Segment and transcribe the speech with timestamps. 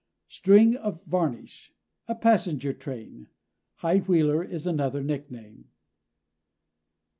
[0.29, 1.73] STRING OF VARNISH
[2.07, 3.27] a passenger train.
[3.75, 5.65] High wheeler is another nickname.